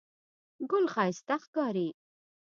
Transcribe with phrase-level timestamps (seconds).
[0.69, 1.87] ګل ښایسته ښکاري.